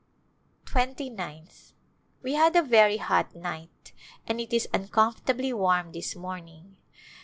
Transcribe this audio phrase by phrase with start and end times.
[0.65, 1.73] Tiventy ninth.
[2.23, 3.93] We had a very hot night
[4.25, 6.75] and it is uncomfortably warm this morning.